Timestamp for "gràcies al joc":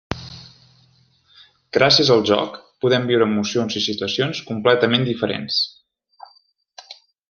1.77-2.57